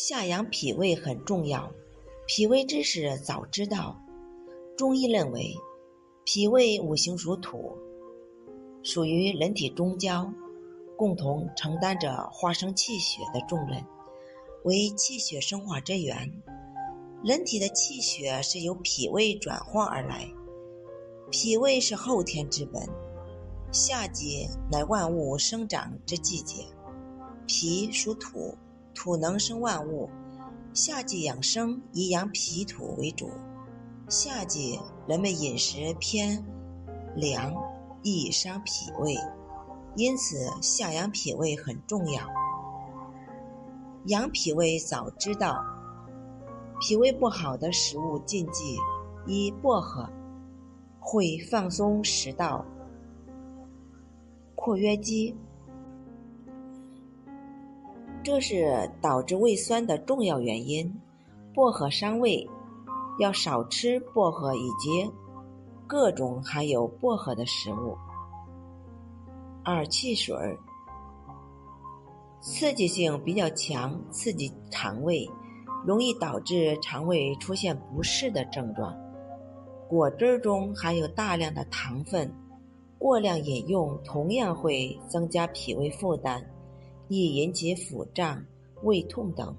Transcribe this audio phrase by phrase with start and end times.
[0.00, 1.72] 下养脾胃很重要，
[2.24, 4.00] 脾胃知识早知道。
[4.76, 5.56] 中医认为，
[6.24, 7.76] 脾胃五行属土，
[8.84, 10.32] 属于人体中焦，
[10.96, 13.84] 共同承担着化生气血的重任，
[14.62, 16.32] 为气血生化之源。
[17.24, 20.30] 人体的气血是由脾胃转化而来，
[21.32, 22.80] 脾胃是后天之本。
[23.72, 26.64] 夏季乃万物生长之季节，
[27.48, 28.56] 脾属土。
[28.98, 30.10] 土能生万物，
[30.74, 33.30] 夏季养生以养脾土为主。
[34.08, 36.44] 夏季人们饮食偏
[37.14, 37.54] 凉，
[38.02, 39.14] 易伤脾胃，
[39.94, 42.20] 因此夏养脾胃很重要。
[44.06, 45.64] 养脾胃早知道，
[46.80, 48.76] 脾胃不好的食物禁忌：
[49.28, 50.10] 一、薄荷
[50.98, 52.64] 会放松食道
[54.56, 55.36] 括约肌。
[58.28, 61.00] 这是导致胃酸的重要原因。
[61.54, 62.46] 薄荷伤胃，
[63.18, 65.10] 要少吃薄荷以及
[65.86, 67.96] 各种含有薄荷的食物。
[69.64, 70.36] 二、汽水，
[72.42, 75.26] 刺激性比较强，刺激肠胃，
[75.86, 78.94] 容易导致肠胃出现不适的症状。
[79.88, 82.30] 果汁中含有大量的糖分，
[82.98, 86.44] 过量饮用同样会增加脾胃负担。
[87.08, 88.44] 易引起腹胀、
[88.82, 89.54] 胃痛等。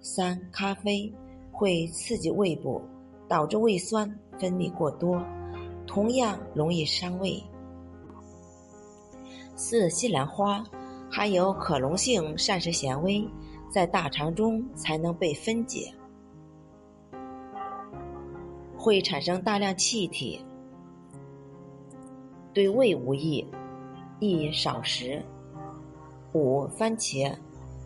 [0.00, 1.12] 三、咖啡
[1.50, 2.82] 会刺激胃部，
[3.28, 4.08] 导致胃酸
[4.38, 5.20] 分泌过多，
[5.86, 7.42] 同样容易伤胃。
[9.54, 10.62] 四、西兰花
[11.10, 13.26] 含有可溶性膳食纤维，
[13.72, 15.92] 在大肠中才能被分解，
[18.76, 20.44] 会产生大量气体，
[22.52, 23.46] 对胃无益，
[24.20, 25.24] 宜少食。
[26.36, 27.34] 五、番茄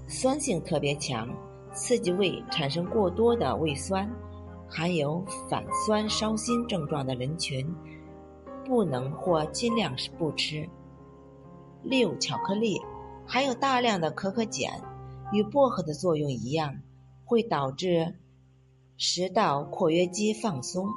[0.09, 1.29] 酸性特别强，
[1.73, 4.11] 刺激胃产生过多的胃酸，
[4.69, 7.65] 含有反酸烧心症状的人群
[8.67, 10.69] 不能或尽量是不吃。
[11.85, 12.81] 六、巧克力
[13.25, 14.83] 含有大量的可可碱，
[15.33, 16.75] 与薄荷的作用一样，
[17.25, 18.17] 会导致
[18.97, 20.89] 食道括约肌放松。